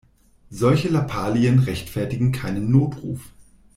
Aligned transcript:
Solche 0.49 0.89
Lappalien 0.89 1.59
rechtfertigen 1.59 2.31
keinen 2.31 2.71
Notruf. 2.71 3.31